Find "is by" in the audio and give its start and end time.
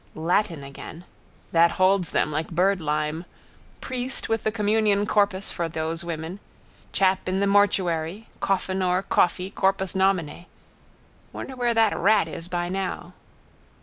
12.27-12.67